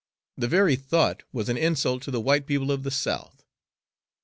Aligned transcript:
The 0.35 0.47
very 0.47 0.75
thought 0.75 1.21
was 1.31 1.47
an 1.47 1.57
insult 1.57 2.01
to 2.01 2.09
the 2.09 2.19
white 2.19 2.47
people 2.47 2.71
of 2.71 2.81
the 2.81 2.89
South. 2.89 3.45